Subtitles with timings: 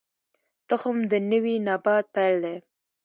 [0.67, 2.55] تخم د نوي نبات پیل دی